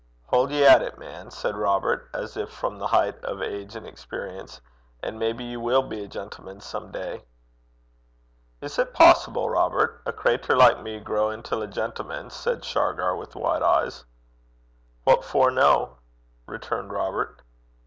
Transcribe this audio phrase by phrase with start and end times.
[0.31, 3.85] 'Haud ye at it, man,' said Robert, as if from the heights of age and
[3.85, 4.59] experience,
[5.03, 7.23] 'and maybe ye will be a gentleman some day.'
[8.61, 10.01] 'Is 't poassible, Robert?
[10.07, 14.03] A crater like me grow intil a gentleman?' said Shargar, with wide eyes.
[15.03, 15.99] 'What for no?'
[16.47, 17.43] returned Robert.